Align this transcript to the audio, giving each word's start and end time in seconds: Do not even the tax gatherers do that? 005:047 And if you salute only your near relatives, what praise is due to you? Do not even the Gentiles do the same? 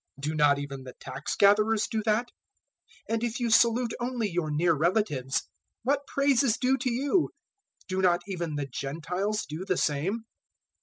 Do 0.19 0.33
not 0.33 0.57
even 0.57 0.81
the 0.81 0.95
tax 0.99 1.35
gatherers 1.35 1.85
do 1.87 2.01
that? 2.05 2.29
005:047 3.07 3.13
And 3.13 3.23
if 3.23 3.39
you 3.39 3.49
salute 3.51 3.93
only 3.99 4.27
your 4.31 4.49
near 4.49 4.73
relatives, 4.73 5.43
what 5.83 6.07
praise 6.07 6.41
is 6.41 6.57
due 6.57 6.79
to 6.79 6.91
you? 6.91 7.29
Do 7.87 8.01
not 8.01 8.21
even 8.25 8.55
the 8.55 8.65
Gentiles 8.65 9.45
do 9.47 9.63
the 9.63 9.77
same? 9.77 10.25